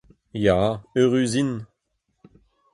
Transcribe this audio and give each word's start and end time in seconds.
Ya, 0.43 0.57
eürüs 0.97 1.33
int. 1.41 1.57